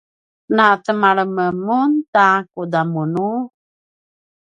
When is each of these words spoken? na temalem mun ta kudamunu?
na 0.55 0.67
temalem 0.85 1.31
mun 1.65 1.89
ta 2.13 2.27
kudamunu? 2.53 3.29